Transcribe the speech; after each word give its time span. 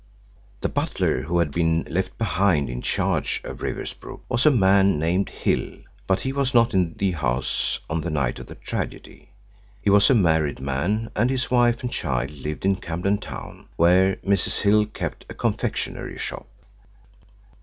The 0.61 0.67
butler 0.67 1.21
who 1.21 1.37
had 1.37 1.51
been 1.51 1.83
left 1.87 2.17
behind 2.17 2.71
in 2.71 2.81
charge 2.81 3.39
of 3.43 3.61
Riversbrook 3.61 4.21
was 4.27 4.47
a 4.47 4.49
man 4.49 4.97
named 4.97 5.29
Hill, 5.29 5.75
but 6.07 6.21
he 6.21 6.33
was 6.33 6.55
not 6.55 6.73
in 6.73 6.95
the 6.95 7.11
house 7.11 7.79
on 7.87 8.01
the 8.01 8.09
night 8.09 8.39
of 8.39 8.47
the 8.47 8.55
tragedy. 8.55 9.29
He 9.79 9.91
was 9.91 10.09
a 10.09 10.15
married 10.15 10.59
man, 10.59 11.11
and 11.15 11.29
his 11.29 11.51
wife 11.51 11.83
and 11.83 11.91
child 11.91 12.31
lived 12.31 12.65
in 12.65 12.77
Camden 12.77 13.19
Town, 13.19 13.67
where 13.75 14.15
Mrs. 14.25 14.61
Hill 14.61 14.87
kept 14.87 15.23
a 15.29 15.35
confectionery 15.35 16.17
shop. 16.17 16.47